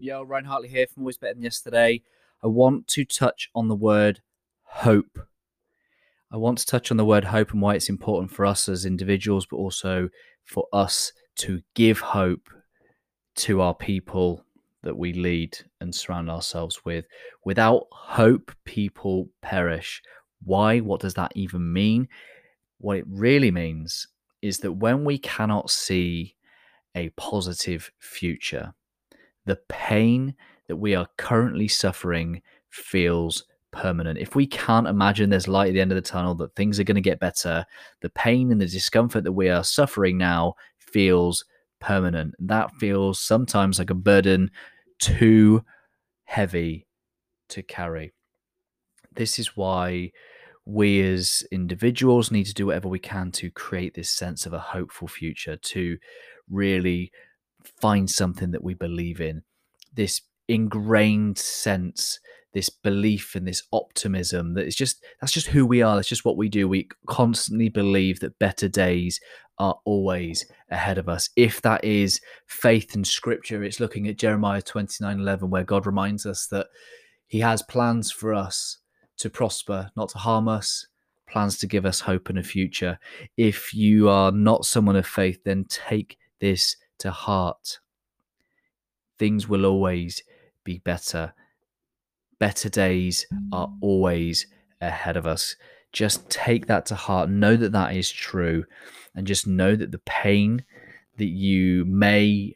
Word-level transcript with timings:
Yo, 0.00 0.22
Ryan 0.22 0.44
Hartley 0.44 0.68
here 0.68 0.86
from 0.86 1.02
Always 1.02 1.18
Better 1.18 1.34
Than 1.34 1.42
Yesterday. 1.42 2.02
I 2.40 2.46
want 2.46 2.86
to 2.86 3.04
touch 3.04 3.50
on 3.52 3.66
the 3.66 3.74
word 3.74 4.20
hope. 4.62 5.18
I 6.30 6.36
want 6.36 6.58
to 6.58 6.66
touch 6.66 6.92
on 6.92 6.96
the 6.96 7.04
word 7.04 7.24
hope 7.24 7.50
and 7.50 7.60
why 7.60 7.74
it's 7.74 7.88
important 7.88 8.30
for 8.30 8.46
us 8.46 8.68
as 8.68 8.86
individuals, 8.86 9.44
but 9.44 9.56
also 9.56 10.08
for 10.44 10.68
us 10.72 11.12
to 11.38 11.62
give 11.74 11.98
hope 11.98 12.48
to 13.38 13.60
our 13.60 13.74
people 13.74 14.44
that 14.84 14.96
we 14.96 15.12
lead 15.12 15.58
and 15.80 15.92
surround 15.92 16.30
ourselves 16.30 16.84
with. 16.84 17.04
Without 17.44 17.88
hope, 17.90 18.52
people 18.64 19.30
perish. 19.42 20.00
Why? 20.44 20.78
What 20.78 21.00
does 21.00 21.14
that 21.14 21.32
even 21.34 21.72
mean? 21.72 22.06
What 22.78 22.98
it 22.98 23.04
really 23.08 23.50
means 23.50 24.06
is 24.42 24.58
that 24.58 24.74
when 24.74 25.04
we 25.04 25.18
cannot 25.18 25.70
see 25.70 26.36
a 26.94 27.08
positive 27.16 27.90
future, 27.98 28.74
the 29.48 29.58
pain 29.68 30.34
that 30.68 30.76
we 30.76 30.94
are 30.94 31.08
currently 31.16 31.66
suffering 31.66 32.42
feels 32.68 33.44
permanent. 33.72 34.18
If 34.18 34.34
we 34.34 34.46
can't 34.46 34.86
imagine 34.86 35.30
there's 35.30 35.48
light 35.48 35.68
at 35.68 35.74
the 35.74 35.80
end 35.80 35.90
of 35.90 35.96
the 35.96 36.02
tunnel, 36.02 36.34
that 36.36 36.54
things 36.54 36.78
are 36.78 36.84
going 36.84 36.94
to 36.96 37.00
get 37.00 37.20
better, 37.20 37.64
the 38.02 38.10
pain 38.10 38.52
and 38.52 38.60
the 38.60 38.66
discomfort 38.66 39.24
that 39.24 39.32
we 39.32 39.48
are 39.48 39.64
suffering 39.64 40.18
now 40.18 40.54
feels 40.78 41.44
permanent. 41.80 42.34
That 42.38 42.70
feels 42.72 43.20
sometimes 43.20 43.78
like 43.78 43.90
a 43.90 43.94
burden 43.94 44.50
too 44.98 45.64
heavy 46.24 46.86
to 47.48 47.62
carry. 47.62 48.12
This 49.14 49.38
is 49.38 49.56
why 49.56 50.12
we 50.66 51.00
as 51.00 51.42
individuals 51.50 52.30
need 52.30 52.44
to 52.44 52.54
do 52.54 52.66
whatever 52.66 52.88
we 52.88 52.98
can 52.98 53.32
to 53.32 53.50
create 53.50 53.94
this 53.94 54.10
sense 54.10 54.44
of 54.44 54.52
a 54.52 54.58
hopeful 54.58 55.08
future, 55.08 55.56
to 55.56 55.96
really 56.50 57.10
find 57.80 58.10
something 58.10 58.50
that 58.52 58.64
we 58.64 58.74
believe 58.74 59.20
in. 59.20 59.42
This 59.92 60.22
ingrained 60.48 61.38
sense 61.38 62.18
this 62.54 62.70
belief 62.70 63.34
and 63.34 63.46
this 63.46 63.62
optimism 63.72 64.54
that 64.54 64.66
it's 64.66 64.74
just 64.74 65.04
that's 65.20 65.32
just 65.32 65.48
who 65.48 65.66
we 65.66 65.82
are 65.82 65.96
that's 65.96 66.08
just 66.08 66.24
what 66.24 66.36
we 66.36 66.48
do. 66.48 66.66
We 66.66 66.88
constantly 67.06 67.68
believe 67.68 68.20
that 68.20 68.38
better 68.38 68.68
days 68.68 69.20
are 69.58 69.78
always 69.84 70.46
ahead 70.70 70.98
of 70.98 71.08
us. 71.08 71.28
If 71.36 71.60
that 71.62 71.84
is 71.84 72.20
faith 72.46 72.94
in 72.94 73.04
scripture 73.04 73.62
it's 73.62 73.80
looking 73.80 74.08
at 74.08 74.16
jeremiah 74.16 74.62
29 74.62 75.20
11 75.20 75.50
where 75.50 75.64
god 75.64 75.84
reminds 75.84 76.24
us 76.24 76.46
that 76.46 76.68
he 77.26 77.40
has 77.40 77.62
plans 77.62 78.10
for 78.10 78.32
us 78.32 78.78
to 79.18 79.28
prosper 79.28 79.90
not 79.94 80.08
to 80.10 80.18
harm 80.18 80.48
us 80.48 80.86
plans 81.28 81.58
to 81.58 81.66
give 81.66 81.84
us 81.84 82.00
hope 82.00 82.28
and 82.28 82.38
a 82.38 82.42
future. 82.42 82.98
If 83.36 83.74
you 83.74 84.08
are 84.08 84.32
not 84.32 84.64
someone 84.64 84.96
of 84.96 85.06
faith 85.06 85.38
then 85.44 85.64
take 85.68 86.18
this 86.40 86.76
to 86.98 87.10
heart 87.10 87.78
things 89.18 89.48
will 89.48 89.66
always 89.66 90.22
be 90.64 90.78
better 90.78 91.32
better 92.38 92.68
days 92.68 93.26
are 93.52 93.68
mm. 93.68 93.78
always 93.80 94.46
ahead 94.80 95.16
of 95.16 95.26
us. 95.26 95.56
Just 95.92 96.28
take 96.30 96.66
that 96.66 96.86
to 96.86 96.94
heart. 96.94 97.30
Know 97.30 97.56
that 97.56 97.72
that 97.72 97.94
is 97.94 98.10
true. 98.10 98.64
And 99.14 99.26
just 99.26 99.46
know 99.46 99.74
that 99.74 99.92
the 99.92 100.00
pain 100.00 100.64
that 101.16 101.26
you 101.26 101.84
may 101.86 102.54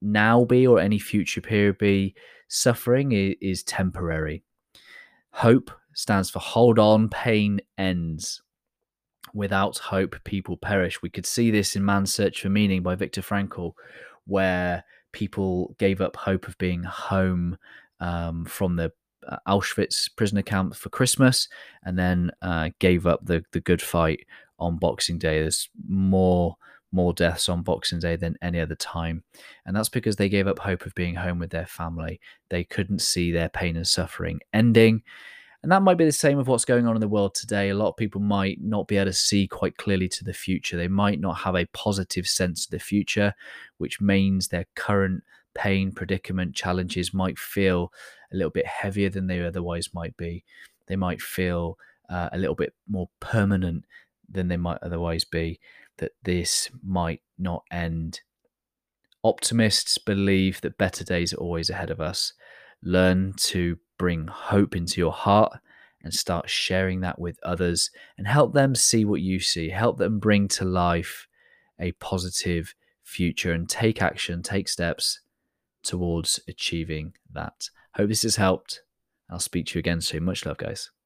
now 0.00 0.44
be 0.44 0.66
or 0.66 0.78
any 0.78 0.98
future 0.98 1.40
period 1.40 1.78
be 1.78 2.14
suffering 2.48 3.12
is, 3.40 3.62
temporary. 3.62 4.44
Hope 5.30 5.70
stands 5.94 6.30
for 6.30 6.38
hold 6.38 6.78
on, 6.78 7.08
pain 7.08 7.60
ends. 7.76 8.42
Without 9.36 9.76
hope, 9.76 10.16
people 10.24 10.56
perish. 10.56 11.02
We 11.02 11.10
could 11.10 11.26
see 11.26 11.50
this 11.50 11.76
in 11.76 11.84
Man's 11.84 12.14
Search 12.14 12.40
for 12.40 12.48
Meaning 12.48 12.82
by 12.82 12.94
Viktor 12.94 13.20
Frankl, 13.20 13.74
where 14.24 14.82
people 15.12 15.76
gave 15.78 16.00
up 16.00 16.16
hope 16.16 16.48
of 16.48 16.56
being 16.56 16.82
home 16.82 17.58
um, 18.00 18.46
from 18.46 18.76
the 18.76 18.92
uh, 19.28 19.36
Auschwitz 19.46 20.08
prisoner 20.16 20.40
camp 20.40 20.74
for 20.74 20.88
Christmas, 20.88 21.48
and 21.84 21.98
then 21.98 22.30
uh, 22.40 22.70
gave 22.78 23.06
up 23.06 23.26
the 23.26 23.44
the 23.52 23.60
good 23.60 23.82
fight 23.82 24.24
on 24.58 24.78
Boxing 24.78 25.18
Day. 25.18 25.42
There's 25.42 25.68
more 25.86 26.56
more 26.90 27.12
deaths 27.12 27.50
on 27.50 27.62
Boxing 27.62 27.98
Day 27.98 28.16
than 28.16 28.38
any 28.40 28.58
other 28.58 28.74
time, 28.76 29.22
and 29.66 29.76
that's 29.76 29.90
because 29.90 30.16
they 30.16 30.30
gave 30.30 30.46
up 30.46 30.60
hope 30.60 30.86
of 30.86 30.94
being 30.94 31.14
home 31.14 31.38
with 31.38 31.50
their 31.50 31.66
family. 31.66 32.20
They 32.48 32.64
couldn't 32.64 33.02
see 33.02 33.32
their 33.32 33.50
pain 33.50 33.76
and 33.76 33.86
suffering 33.86 34.40
ending. 34.54 35.02
And 35.66 35.72
that 35.72 35.82
might 35.82 35.98
be 35.98 36.04
the 36.04 36.12
same 36.12 36.38
with 36.38 36.46
what's 36.46 36.64
going 36.64 36.86
on 36.86 36.94
in 36.94 37.00
the 37.00 37.08
world 37.08 37.34
today. 37.34 37.70
A 37.70 37.74
lot 37.74 37.88
of 37.88 37.96
people 37.96 38.20
might 38.20 38.60
not 38.62 38.86
be 38.86 38.98
able 38.98 39.06
to 39.06 39.12
see 39.12 39.48
quite 39.48 39.76
clearly 39.76 40.08
to 40.10 40.22
the 40.22 40.32
future. 40.32 40.76
They 40.76 40.86
might 40.86 41.18
not 41.18 41.38
have 41.38 41.56
a 41.56 41.66
positive 41.72 42.28
sense 42.28 42.66
of 42.66 42.70
the 42.70 42.78
future, 42.78 43.34
which 43.78 44.00
means 44.00 44.46
their 44.46 44.66
current 44.76 45.24
pain, 45.56 45.90
predicament, 45.90 46.54
challenges 46.54 47.12
might 47.12 47.36
feel 47.36 47.92
a 48.32 48.36
little 48.36 48.52
bit 48.52 48.64
heavier 48.64 49.08
than 49.08 49.26
they 49.26 49.44
otherwise 49.44 49.92
might 49.92 50.16
be. 50.16 50.44
They 50.86 50.94
might 50.94 51.20
feel 51.20 51.78
uh, 52.08 52.28
a 52.30 52.38
little 52.38 52.54
bit 52.54 52.72
more 52.88 53.08
permanent 53.18 53.86
than 54.30 54.46
they 54.46 54.56
might 54.56 54.78
otherwise 54.82 55.24
be, 55.24 55.58
that 55.98 56.12
this 56.22 56.70
might 56.80 57.22
not 57.40 57.64
end. 57.72 58.20
Optimists 59.24 59.98
believe 59.98 60.60
that 60.60 60.78
better 60.78 61.02
days 61.02 61.34
are 61.34 61.38
always 61.38 61.70
ahead 61.70 61.90
of 61.90 62.00
us. 62.00 62.34
Learn 62.84 63.32
to 63.38 63.80
bring 64.06 64.28
hope 64.28 64.76
into 64.76 65.00
your 65.00 65.10
heart 65.10 65.58
and 66.00 66.14
start 66.14 66.48
sharing 66.48 67.00
that 67.00 67.18
with 67.18 67.40
others 67.42 67.90
and 68.16 68.24
help 68.24 68.54
them 68.54 68.72
see 68.72 69.04
what 69.04 69.20
you 69.20 69.40
see. 69.40 69.68
Help 69.70 69.98
them 69.98 70.20
bring 70.20 70.46
to 70.46 70.64
life 70.64 71.26
a 71.80 71.90
positive 71.90 72.72
future 73.02 73.50
and 73.50 73.68
take 73.68 74.00
action, 74.00 74.44
take 74.44 74.68
steps 74.68 75.22
towards 75.82 76.38
achieving 76.46 77.14
that. 77.32 77.68
Hope 77.96 78.08
this 78.08 78.22
has 78.22 78.36
helped. 78.36 78.82
I'll 79.28 79.40
speak 79.40 79.66
to 79.66 79.74
you 79.74 79.80
again 79.80 80.00
soon. 80.00 80.22
Much 80.22 80.46
love, 80.46 80.58
guys. 80.58 80.92